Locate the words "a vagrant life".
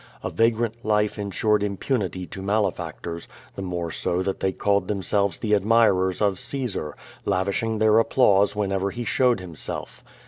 0.23-1.19